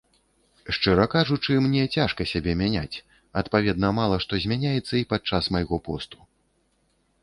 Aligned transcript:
Шчыра 0.77 1.05
кажучы, 1.15 1.57
мне 1.65 1.83
цяжка 1.99 2.27
сябе 2.33 2.57
мяняць, 2.63 3.01
адпаведна, 3.45 3.95
мала 4.01 4.15
што 4.27 4.43
змяняецца 4.47 4.93
і 5.05 5.09
падчас 5.15 5.43
майго 5.57 5.85
посту. 5.91 6.17